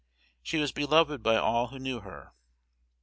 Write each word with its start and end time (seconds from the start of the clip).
She 0.41 0.57
was 0.57 0.71
beloved 0.71 1.21
by 1.21 1.35
all 1.35 1.67
who 1.67 1.77
knew 1.77 1.99
her. 1.99 2.33